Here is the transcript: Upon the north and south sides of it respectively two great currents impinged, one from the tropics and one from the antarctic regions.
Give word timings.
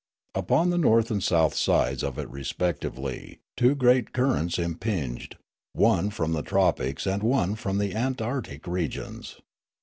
Upon 0.33 0.71
the 0.71 0.79
north 0.79 1.11
and 1.11 1.21
south 1.21 1.53
sides 1.53 2.01
of 2.03 2.17
it 2.17 2.27
respectively 2.27 3.37
two 3.55 3.75
great 3.75 4.13
currents 4.13 4.57
impinged, 4.57 5.37
one 5.73 6.09
from 6.09 6.33
the 6.33 6.41
tropics 6.41 7.05
and 7.05 7.21
one 7.21 7.53
from 7.53 7.77
the 7.77 7.93
antarctic 7.93 8.65
regions. 8.65 9.35